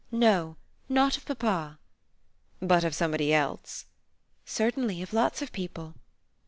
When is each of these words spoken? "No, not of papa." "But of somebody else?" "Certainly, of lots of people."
"No, 0.11 0.57
not 0.89 1.15
of 1.15 1.25
papa." 1.27 1.77
"But 2.59 2.83
of 2.83 2.95
somebody 2.95 3.31
else?" 3.35 3.85
"Certainly, 4.47 5.03
of 5.03 5.13
lots 5.13 5.43
of 5.43 5.51
people." 5.51 5.93